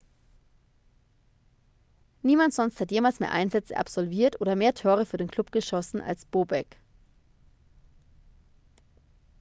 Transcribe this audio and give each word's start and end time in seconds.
niemand 2.23 2.55
sonst 2.55 2.79
hat 2.79 2.89
jemals 2.89 3.19
mehr 3.19 3.31
einsätze 3.31 3.77
absolviert 3.77 4.41
oder 4.41 4.55
mehr 4.55 4.73
tore 4.73 5.05
für 5.05 5.17
den 5.17 5.29
club 5.29 5.51
geschossen 5.51 6.01
als 6.01 6.25
bobek 6.25 6.75